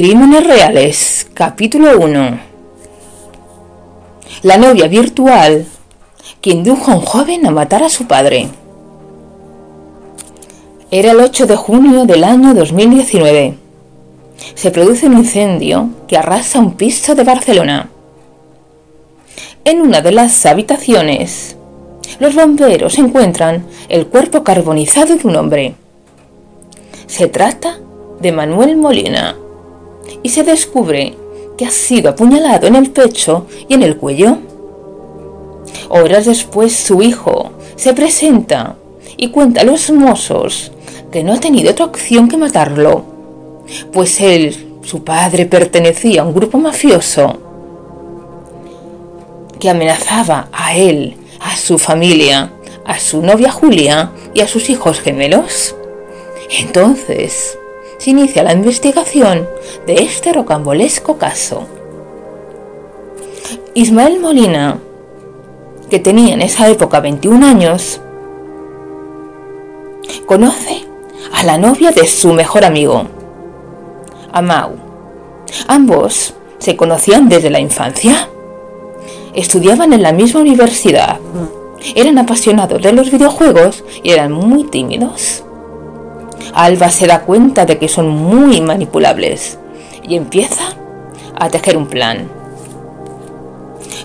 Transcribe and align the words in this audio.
Crímenes 0.00 0.46
Reales, 0.46 1.26
capítulo 1.34 1.98
1. 1.98 2.40
La 4.44 4.56
novia 4.56 4.88
virtual 4.88 5.66
que 6.40 6.52
indujo 6.52 6.90
a 6.90 6.94
un 6.94 7.02
joven 7.02 7.46
a 7.46 7.50
matar 7.50 7.82
a 7.82 7.90
su 7.90 8.06
padre. 8.06 8.48
Era 10.90 11.10
el 11.10 11.20
8 11.20 11.46
de 11.46 11.54
junio 11.54 12.06
del 12.06 12.24
año 12.24 12.54
2019. 12.54 13.58
Se 14.54 14.70
produce 14.70 15.04
un 15.04 15.18
incendio 15.18 15.90
que 16.08 16.16
arrasa 16.16 16.60
un 16.60 16.78
piso 16.78 17.14
de 17.14 17.24
Barcelona. 17.24 17.90
En 19.66 19.82
una 19.82 20.00
de 20.00 20.12
las 20.12 20.46
habitaciones, 20.46 21.58
los 22.18 22.34
bomberos 22.34 22.96
encuentran 22.96 23.66
el 23.90 24.06
cuerpo 24.06 24.44
carbonizado 24.44 25.14
de 25.14 25.28
un 25.28 25.36
hombre. 25.36 25.74
Se 27.06 27.26
trata 27.26 27.78
de 28.18 28.32
Manuel 28.32 28.78
Molina 28.78 29.36
y 30.22 30.28
se 30.28 30.42
descubre 30.42 31.16
que 31.56 31.66
ha 31.66 31.70
sido 31.70 32.10
apuñalado 32.10 32.66
en 32.66 32.76
el 32.76 32.90
pecho 32.90 33.46
y 33.68 33.74
en 33.74 33.82
el 33.82 33.96
cuello. 33.96 34.38
Horas 35.88 36.26
después 36.26 36.74
su 36.74 37.02
hijo 37.02 37.50
se 37.76 37.92
presenta 37.94 38.76
y 39.16 39.28
cuenta 39.28 39.60
a 39.60 39.64
los 39.64 39.90
mozos 39.90 40.72
que 41.10 41.22
no 41.22 41.34
ha 41.34 41.40
tenido 41.40 41.72
otra 41.72 41.86
opción 41.86 42.28
que 42.28 42.36
matarlo, 42.36 43.04
pues 43.92 44.20
él, 44.20 44.78
su 44.82 45.04
padre, 45.04 45.46
pertenecía 45.46 46.22
a 46.22 46.24
un 46.24 46.34
grupo 46.34 46.58
mafioso 46.58 47.38
que 49.58 49.68
amenazaba 49.68 50.48
a 50.52 50.76
él, 50.76 51.16
a 51.40 51.56
su 51.56 51.78
familia, 51.78 52.52
a 52.86 52.98
su 52.98 53.22
novia 53.22 53.50
Julia 53.52 54.12
y 54.34 54.40
a 54.40 54.48
sus 54.48 54.70
hijos 54.70 55.00
gemelos. 55.00 55.76
Entonces, 56.58 57.58
se 58.00 58.10
inicia 58.10 58.42
la 58.42 58.54
investigación 58.54 59.46
de 59.86 59.94
este 59.94 60.32
rocambolesco 60.32 61.18
caso. 61.18 61.66
Ismael 63.74 64.18
Molina, 64.18 64.78
que 65.90 65.98
tenía 65.98 66.32
en 66.32 66.40
esa 66.40 66.66
época 66.68 67.00
21 67.00 67.46
años, 67.46 68.00
conoce 70.24 70.86
a 71.34 71.44
la 71.44 71.58
novia 71.58 71.90
de 71.90 72.06
su 72.06 72.32
mejor 72.32 72.64
amigo, 72.64 73.04
Amau. 74.32 74.76
Ambos 75.68 76.34
se 76.58 76.76
conocían 76.76 77.28
desde 77.28 77.50
la 77.50 77.60
infancia. 77.60 78.30
Estudiaban 79.34 79.92
en 79.92 80.02
la 80.02 80.12
misma 80.12 80.40
universidad. 80.40 81.18
Eran 81.94 82.16
apasionados 82.18 82.80
de 82.80 82.92
los 82.92 83.10
videojuegos 83.10 83.84
y 84.02 84.12
eran 84.12 84.32
muy 84.32 84.64
tímidos. 84.64 85.44
Alba 86.54 86.90
se 86.90 87.06
da 87.06 87.22
cuenta 87.22 87.66
de 87.66 87.78
que 87.78 87.88
son 87.88 88.08
muy 88.08 88.60
manipulables 88.60 89.58
y 90.06 90.16
empieza 90.16 90.64
a 91.38 91.48
tejer 91.48 91.76
un 91.76 91.86
plan. 91.86 92.28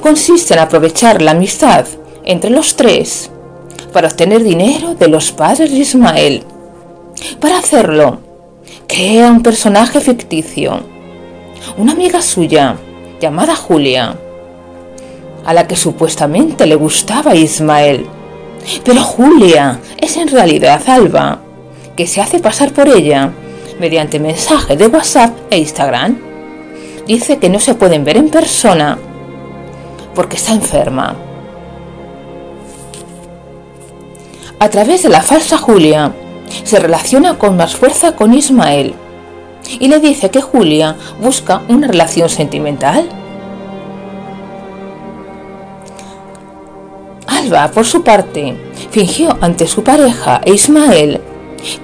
Consiste 0.00 0.54
en 0.54 0.60
aprovechar 0.60 1.20
la 1.20 1.32
amistad 1.32 1.86
entre 2.24 2.50
los 2.50 2.76
tres 2.76 3.30
para 3.92 4.08
obtener 4.08 4.42
dinero 4.42 4.94
de 4.94 5.08
los 5.08 5.32
padres 5.32 5.70
de 5.70 5.78
Ismael. 5.78 6.44
Para 7.40 7.58
hacerlo, 7.58 8.20
crea 8.86 9.30
un 9.30 9.42
personaje 9.42 10.00
ficticio, 10.00 10.80
una 11.76 11.92
amiga 11.92 12.22
suya 12.22 12.76
llamada 13.20 13.54
Julia, 13.54 14.16
a 15.44 15.54
la 15.54 15.66
que 15.66 15.76
supuestamente 15.76 16.66
le 16.66 16.74
gustaba 16.74 17.34
Ismael. 17.34 18.06
Pero 18.84 19.02
Julia 19.02 19.80
es 19.98 20.16
en 20.16 20.28
realidad 20.28 20.82
Alba, 20.86 21.40
que 22.00 22.06
se 22.06 22.22
hace 22.22 22.38
pasar 22.38 22.72
por 22.72 22.88
ella 22.88 23.30
mediante 23.78 24.18
mensaje 24.18 24.74
de 24.74 24.86
WhatsApp 24.86 25.36
e 25.50 25.58
Instagram. 25.58 26.16
Dice 27.06 27.36
que 27.36 27.50
no 27.50 27.60
se 27.60 27.74
pueden 27.74 28.04
ver 28.04 28.16
en 28.16 28.30
persona 28.30 28.96
porque 30.14 30.36
está 30.36 30.54
enferma. 30.54 31.14
A 34.58 34.68
través 34.70 35.02
de 35.02 35.10
la 35.10 35.20
falsa 35.20 35.58
Julia, 35.58 36.14
se 36.64 36.78
relaciona 36.78 37.36
con 37.36 37.58
más 37.58 37.76
fuerza 37.76 38.16
con 38.16 38.32
Ismael 38.32 38.94
y 39.78 39.86
le 39.88 40.00
dice 40.00 40.30
que 40.30 40.40
Julia 40.40 40.96
busca 41.20 41.60
una 41.68 41.86
relación 41.86 42.30
sentimental. 42.30 43.10
Alba, 47.26 47.70
por 47.70 47.84
su 47.84 48.02
parte, 48.02 48.56
fingió 48.90 49.36
ante 49.42 49.66
su 49.66 49.84
pareja 49.84 50.40
e 50.46 50.54
Ismael 50.54 51.20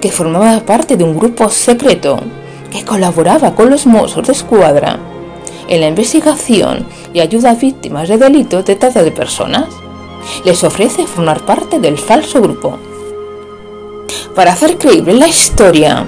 que 0.01 0.11
formaba 0.11 0.59
parte 0.61 0.97
de 0.97 1.03
un 1.03 1.17
grupo 1.17 1.49
secreto 1.49 2.19
que 2.71 2.83
colaboraba 2.83 3.55
con 3.55 3.69
los 3.69 3.85
Mossos 3.85 4.27
de 4.27 4.33
Escuadra 4.33 4.99
en 5.67 5.81
la 5.81 5.87
investigación 5.87 6.85
y 7.13 7.19
ayuda 7.19 7.51
a 7.51 7.55
víctimas 7.55 8.07
de 8.07 8.17
delitos 8.17 8.65
de 8.65 8.75
trata 8.75 9.03
de 9.03 9.11
personas. 9.11 9.67
Les 10.45 10.63
ofrece 10.63 11.05
formar 11.05 11.41
parte 11.45 11.79
del 11.79 11.97
falso 11.97 12.41
grupo. 12.41 12.77
Para 14.35 14.53
hacer 14.53 14.77
creíble 14.77 15.13
la 15.13 15.27
historia, 15.27 16.05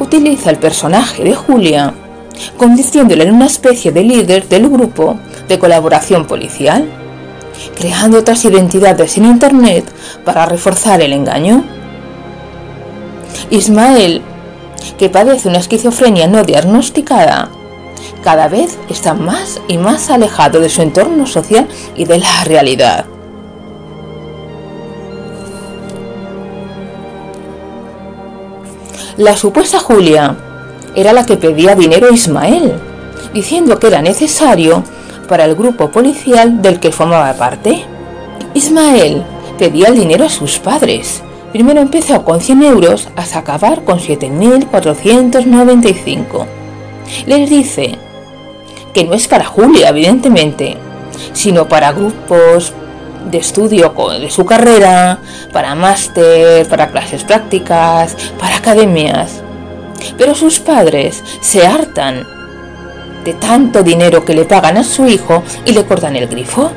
utiliza 0.00 0.50
el 0.50 0.58
personaje 0.58 1.24
de 1.24 1.34
Julia, 1.34 1.94
convirtiéndola 2.56 3.24
en 3.24 3.34
una 3.34 3.46
especie 3.46 3.92
de 3.92 4.02
líder 4.02 4.48
del 4.48 4.68
grupo 4.68 5.18
de 5.48 5.58
colaboración 5.58 6.26
policial, 6.26 6.88
creando 7.74 8.18
otras 8.18 8.44
identidades 8.44 9.16
en 9.16 9.26
Internet 9.26 9.84
para 10.24 10.46
reforzar 10.46 11.00
el 11.00 11.12
engaño. 11.12 11.64
Ismael, 13.50 14.22
que 14.98 15.08
padece 15.08 15.48
una 15.48 15.58
esquizofrenia 15.58 16.26
no 16.26 16.42
diagnosticada, 16.44 17.50
cada 18.22 18.48
vez 18.48 18.78
está 18.88 19.14
más 19.14 19.60
y 19.68 19.78
más 19.78 20.10
alejado 20.10 20.60
de 20.60 20.68
su 20.68 20.82
entorno 20.82 21.26
social 21.26 21.68
y 21.94 22.04
de 22.04 22.18
la 22.18 22.44
realidad. 22.44 23.06
La 29.16 29.36
supuesta 29.36 29.78
Julia 29.78 30.36
era 30.94 31.12
la 31.12 31.24
que 31.24 31.36
pedía 31.36 31.74
dinero 31.74 32.08
a 32.08 32.12
Ismael, 32.12 32.74
diciendo 33.32 33.78
que 33.78 33.86
era 33.86 34.02
necesario 34.02 34.82
para 35.28 35.44
el 35.44 35.54
grupo 35.54 35.90
policial 35.90 36.60
del 36.60 36.80
que 36.80 36.92
formaba 36.92 37.32
parte. 37.34 37.84
Ismael 38.54 39.22
pedía 39.58 39.88
el 39.88 39.94
dinero 39.94 40.24
a 40.24 40.28
sus 40.28 40.58
padres, 40.58 41.22
Primero 41.56 41.80
empezó 41.80 42.22
con 42.22 42.42
100 42.42 42.62
euros 42.64 43.08
hasta 43.16 43.38
acabar 43.38 43.82
con 43.82 43.98
7.495. 43.98 46.44
Les 47.24 47.48
dice 47.48 47.96
que 48.92 49.04
no 49.04 49.14
es 49.14 49.26
para 49.26 49.46
Julia, 49.46 49.88
evidentemente, 49.88 50.76
sino 51.32 51.66
para 51.66 51.92
grupos 51.92 52.74
de 53.30 53.38
estudio 53.38 53.94
de 54.20 54.30
su 54.30 54.44
carrera, 54.44 55.18
para 55.50 55.74
máster, 55.74 56.68
para 56.68 56.90
clases 56.90 57.24
prácticas, 57.24 58.14
para 58.38 58.58
academias. 58.58 59.40
Pero 60.18 60.34
sus 60.34 60.60
padres 60.60 61.24
se 61.40 61.66
hartan 61.66 62.26
de 63.24 63.32
tanto 63.32 63.82
dinero 63.82 64.26
que 64.26 64.34
le 64.34 64.44
pagan 64.44 64.76
a 64.76 64.84
su 64.84 65.06
hijo 65.06 65.42
y 65.64 65.72
le 65.72 65.86
cortan 65.86 66.16
el 66.16 66.28
grifo. 66.28 66.70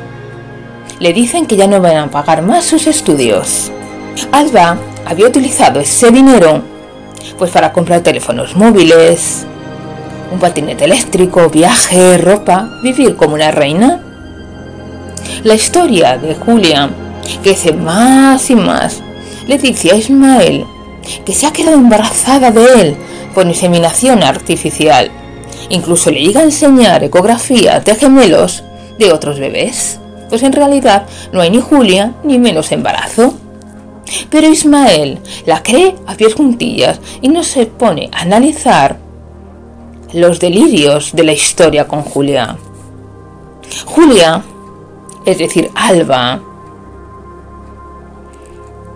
Le 1.00 1.12
dicen 1.12 1.44
que 1.44 1.56
ya 1.56 1.66
no 1.66 1.82
van 1.82 1.98
a 1.98 2.10
pagar 2.10 2.40
más 2.40 2.64
sus 2.64 2.86
estudios. 2.86 3.70
Alba 4.32 4.78
había 5.06 5.26
utilizado 5.26 5.80
ese 5.80 6.10
dinero 6.10 6.62
pues 7.38 7.50
para 7.50 7.72
comprar 7.72 8.00
teléfonos 8.00 8.56
móviles, 8.56 9.46
un 10.32 10.38
patinete 10.38 10.84
eléctrico, 10.84 11.48
viaje, 11.48 12.18
ropa, 12.18 12.78
vivir 12.82 13.16
como 13.16 13.34
una 13.34 13.50
reina. 13.50 14.00
La 15.44 15.54
historia 15.54 16.18
de 16.18 16.34
Julia 16.34 16.90
crece 17.42 17.72
más 17.72 18.50
y 18.50 18.56
más. 18.56 19.02
Le 19.46 19.58
dice 19.58 19.92
a 19.92 19.96
Ismael 19.96 20.64
que 21.24 21.32
se 21.32 21.46
ha 21.46 21.52
quedado 21.52 21.76
embarazada 21.76 22.50
de 22.50 22.80
él 22.80 22.96
por 23.34 23.46
inseminación 23.46 24.22
artificial. 24.22 25.10
Incluso 25.70 26.10
le 26.10 26.20
llega 26.20 26.40
a 26.40 26.44
enseñar 26.44 27.02
ecografía 27.04 27.80
de 27.80 27.94
gemelos 27.94 28.64
de 28.98 29.12
otros 29.12 29.38
bebés. 29.38 29.98
Pues 30.28 30.42
en 30.42 30.52
realidad 30.52 31.06
no 31.32 31.40
hay 31.40 31.50
ni 31.50 31.60
Julia 31.60 32.12
ni 32.22 32.38
menos 32.38 32.70
embarazo. 32.70 33.34
Pero 34.30 34.48
Ismael 34.48 35.18
la 35.46 35.62
cree 35.62 35.94
a 36.06 36.14
pies 36.14 36.34
juntillas 36.34 37.00
y 37.20 37.28
no 37.28 37.42
se 37.42 37.66
pone 37.66 38.10
a 38.12 38.22
analizar 38.22 38.98
los 40.12 40.40
delirios 40.40 41.12
de 41.12 41.24
la 41.24 41.32
historia 41.32 41.86
con 41.86 42.02
Julia. 42.02 42.56
Julia, 43.84 44.42
es 45.24 45.38
decir, 45.38 45.70
Alba, 45.74 46.40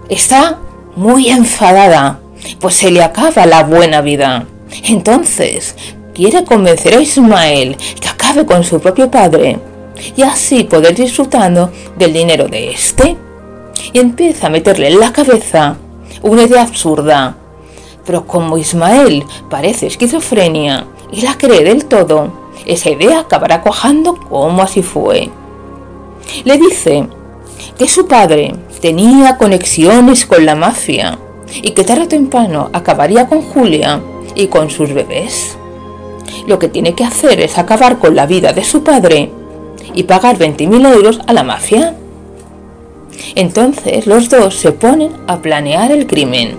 está 0.08 0.58
muy 0.96 1.28
enfadada, 1.28 2.20
pues 2.60 2.74
se 2.74 2.90
le 2.90 3.02
acaba 3.02 3.46
la 3.46 3.62
buena 3.62 4.00
vida. 4.00 4.46
Entonces, 4.84 5.76
quiere 6.14 6.44
convencer 6.44 6.96
a 6.96 7.00
Ismael 7.00 7.76
que 8.00 8.08
acabe 8.08 8.44
con 8.44 8.64
su 8.64 8.80
propio 8.80 9.10
padre 9.10 9.58
y 10.16 10.22
así 10.22 10.64
poder 10.64 10.94
disfrutando 10.94 11.70
del 11.96 12.12
dinero 12.12 12.48
de 12.48 12.70
este 12.70 13.16
y 13.94 14.00
empieza 14.00 14.48
a 14.48 14.50
meterle 14.50 14.88
en 14.88 15.00
la 15.00 15.12
cabeza 15.12 15.76
una 16.20 16.42
idea 16.42 16.62
absurda. 16.62 17.36
Pero 18.04 18.26
como 18.26 18.58
Ismael 18.58 19.24
parece 19.48 19.86
esquizofrenia 19.86 20.86
y 21.10 21.22
la 21.22 21.38
cree 21.38 21.64
del 21.64 21.86
todo, 21.86 22.32
esa 22.66 22.90
idea 22.90 23.20
acabará 23.20 23.62
cojando 23.62 24.16
como 24.16 24.62
así 24.62 24.82
fue. 24.82 25.30
Le 26.44 26.58
dice 26.58 27.08
que 27.78 27.88
su 27.88 28.06
padre 28.06 28.54
tenía 28.80 29.38
conexiones 29.38 30.26
con 30.26 30.44
la 30.44 30.56
mafia 30.56 31.18
y 31.62 31.70
que 31.70 31.84
tarde 31.84 32.02
o 32.02 32.08
temprano 32.08 32.70
acabaría 32.72 33.28
con 33.28 33.42
Julia 33.42 34.00
y 34.34 34.48
con 34.48 34.70
sus 34.70 34.92
bebés. 34.92 35.56
Lo 36.48 36.58
que 36.58 36.68
tiene 36.68 36.94
que 36.94 37.04
hacer 37.04 37.40
es 37.40 37.58
acabar 37.58 37.98
con 37.98 38.16
la 38.16 38.26
vida 38.26 38.52
de 38.52 38.64
su 38.64 38.82
padre 38.82 39.30
y 39.94 40.02
pagar 40.02 40.36
20.000 40.36 40.92
euros 40.94 41.20
a 41.26 41.32
la 41.32 41.44
mafia. 41.44 41.94
Entonces 43.34 44.06
los 44.06 44.28
dos 44.28 44.54
se 44.54 44.72
ponen 44.72 45.12
a 45.26 45.38
planear 45.38 45.90
el 45.92 46.06
crimen. 46.06 46.58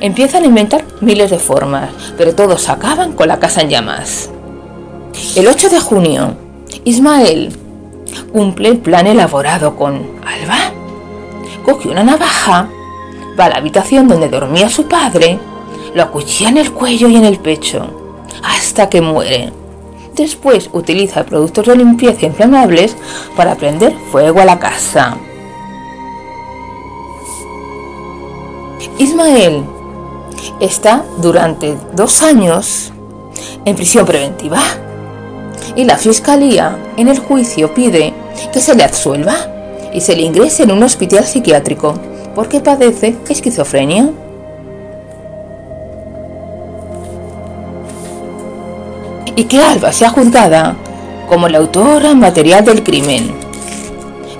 Empiezan 0.00 0.44
a 0.44 0.46
inventar 0.46 0.84
miles 1.00 1.30
de 1.30 1.38
formas, 1.38 1.90
pero 2.16 2.34
todos 2.34 2.68
acaban 2.68 3.12
con 3.12 3.28
la 3.28 3.38
casa 3.38 3.60
en 3.60 3.70
llamas. 3.70 4.30
El 5.36 5.46
8 5.46 5.68
de 5.68 5.80
junio, 5.80 6.36
Ismael 6.84 7.52
cumple 8.32 8.70
el 8.70 8.78
plan 8.78 9.06
elaborado 9.06 9.76
con 9.76 9.96
Alba. 10.24 10.72
Coge 11.64 11.88
una 11.88 12.02
navaja, 12.02 12.68
va 13.38 13.44
a 13.44 13.48
la 13.50 13.56
habitación 13.56 14.08
donde 14.08 14.28
dormía 14.28 14.68
su 14.70 14.88
padre, 14.88 15.38
lo 15.94 16.02
acuchilla 16.02 16.50
en 16.50 16.58
el 16.58 16.72
cuello 16.72 17.08
y 17.08 17.16
en 17.16 17.24
el 17.24 17.38
pecho, 17.38 18.26
hasta 18.42 18.88
que 18.88 19.00
muere. 19.00 19.52
Después 20.20 20.68
utiliza 20.74 21.24
productos 21.24 21.64
de 21.64 21.76
limpieza 21.76 22.26
inflamables 22.26 22.94
para 23.34 23.54
prender 23.54 23.94
fuego 24.12 24.42
a 24.42 24.44
la 24.44 24.58
casa. 24.58 25.16
Ismael 28.98 29.64
está 30.60 31.06
durante 31.22 31.74
dos 31.94 32.22
años 32.22 32.92
en 33.64 33.74
prisión 33.74 34.04
preventiva 34.04 34.60
y 35.74 35.84
la 35.84 35.96
fiscalía 35.96 36.76
en 36.98 37.08
el 37.08 37.18
juicio 37.18 37.72
pide 37.72 38.12
que 38.52 38.60
se 38.60 38.74
le 38.74 38.84
absuelva 38.84 39.36
y 39.94 40.02
se 40.02 40.14
le 40.14 40.20
ingrese 40.20 40.64
en 40.64 40.72
un 40.72 40.82
hospital 40.82 41.24
psiquiátrico 41.24 41.94
porque 42.34 42.60
padece 42.60 43.16
esquizofrenia. 43.26 44.10
Y 49.40 49.44
que 49.44 49.58
Alba 49.58 49.90
sea 49.90 50.10
juzgada 50.10 50.76
como 51.26 51.48
la 51.48 51.56
autora 51.56 52.14
material 52.14 52.62
del 52.62 52.82
crimen, 52.82 53.32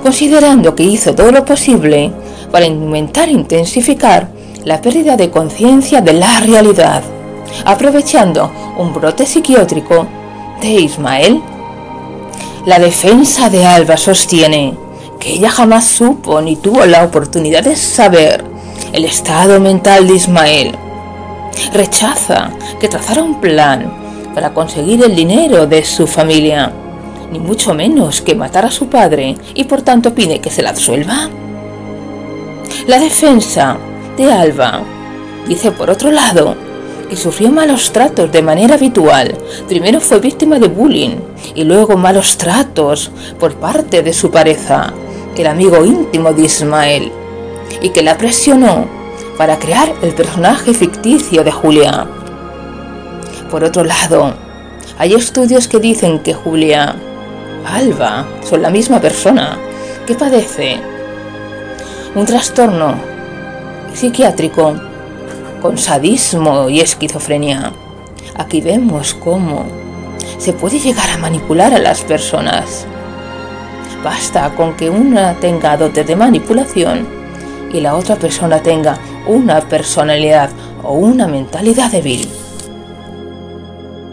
considerando 0.02 0.75
que 0.75 0.82
hizo 0.82 1.14
todo 1.14 1.32
lo 1.32 1.43
posible 1.43 2.12
para 2.52 2.67
intentar 2.67 3.31
intensificar 3.31 4.29
la 4.62 4.82
pérdida 4.82 5.17
de 5.17 5.31
conciencia 5.31 6.02
de 6.02 6.12
la 6.12 6.41
realidad, 6.41 7.02
aprovechando 7.64 8.52
un 8.76 8.93
brote 8.93 9.25
psiquiátrico 9.25 10.06
de 10.61 10.69
Ismael. 10.69 11.41
La 12.67 12.79
defensa 12.79 13.49
de 13.49 13.64
Alba 13.64 13.96
sostiene 13.96 14.75
que 15.19 15.31
ella 15.31 15.49
jamás 15.49 15.87
supo 15.87 16.43
ni 16.43 16.56
tuvo 16.56 16.85
la 16.85 17.05
oportunidad 17.05 17.64
de 17.64 17.75
saber 17.75 18.44
el 18.93 19.06
estado 19.06 19.61
mental 19.61 20.06
de 20.08 20.17
Ismael. 20.17 20.76
Rechaza 21.73 22.50
que 22.79 22.88
trazara 22.88 23.23
un 23.23 23.41
plan 23.41 24.09
para 24.35 24.55
conseguir 24.55 25.03
el 25.03 25.15
dinero 25.15 25.67
de 25.67 25.85
su 25.85 26.06
familia, 26.06 26.73
ni 27.32 27.38
mucho 27.38 27.75
menos 27.75 28.21
que 28.21 28.35
matar 28.35 28.65
a 28.65 28.71
su 28.71 28.88
padre 28.88 29.37
y 29.55 29.65
por 29.65 29.82
tanto 29.82 30.15
pide 30.15 30.41
que 30.41 30.50
se 30.50 30.62
la 30.62 30.71
absuelva. 30.71 31.29
La 32.87 32.99
defensa 32.99 33.77
de 34.17 34.32
Alba 34.32 34.82
dice 35.49 35.73
por 35.73 35.91
otro 35.91 36.11
lado 36.11 36.55
que 37.09 37.17
sufrió 37.17 37.50
malos 37.50 37.91
tratos 37.93 38.31
de 38.31 38.41
manera 38.41 38.75
habitual. 38.75 39.37
Primero 39.69 40.00
fue 40.00 40.21
víctima 40.21 40.59
de 40.61 40.69
bullying 40.69 41.17
y 41.56 41.65
luego 41.65 41.97
malos 41.97 42.37
tratos 42.37 43.11
por 43.38 43.55
parte 43.55 44.03
de 44.03 44.12
su 44.12 44.31
pareja, 44.31 44.94
el 45.37 45.47
amigo 45.47 45.85
íntimo 45.85 46.32
de 46.32 46.43
Ismael, 46.43 47.11
y 47.81 47.88
que 47.88 48.03
la 48.03 48.19
presionó 48.19 48.87
para 49.38 49.59
crear 49.59 49.91
el 50.03 50.12
personaje 50.12 50.75
ficticio 50.75 51.43
de 51.43 51.50
Julia. 51.50 52.06
Por 53.50 53.64
otro 53.64 53.82
lado, 53.82 54.35
hay 54.97 55.14
estudios 55.14 55.67
que 55.67 55.81
dicen 55.81 56.20
que 56.20 56.35
Julia, 56.35 56.94
Alba, 57.67 58.26
son 58.49 58.62
la 58.62 58.70
misma 58.70 59.00
persona 59.00 59.58
que 60.06 60.14
padece 60.14 60.79
un 62.14 62.26
trastorno 62.26 62.94
psiquiátrico 63.93 64.75
con 65.61 65.79
sadismo 65.79 66.69
y 66.69 66.81
esquizofrenia. 66.81 67.73
Aquí 68.37 68.61
vemos 68.61 69.14
cómo 69.14 69.67
se 70.38 70.53
puede 70.53 70.79
llegar 70.79 71.11
a 71.11 71.19
manipular 71.19 71.75
a 71.75 71.79
las 71.79 72.03
personas. 72.03 72.87
Basta 74.05 74.55
con 74.55 74.76
que 74.76 74.88
una 74.88 75.35
tenga 75.35 75.76
dote 75.76 76.05
de 76.05 76.14
manipulación 76.14 77.06
y 77.73 77.81
la 77.81 77.96
otra 77.96 78.14
persona 78.14 78.62
tenga 78.62 78.96
una 79.26 79.61
personalidad 79.61 80.50
o 80.85 80.93
una 80.93 81.26
mentalidad 81.26 81.91
débil. 81.91 82.29